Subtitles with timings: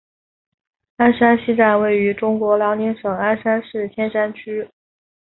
[0.97, 4.67] 鞍山西站位于中国辽宁省鞍山市千山区。